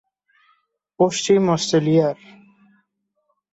পশ্চিম 0.99 1.41
অস্ট্রেলিয়ার। 1.49 2.17